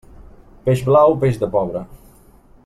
[0.69, 1.83] Peix blau, peix de pobre.